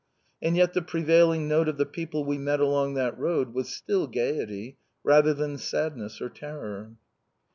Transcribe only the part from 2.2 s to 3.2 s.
we met along that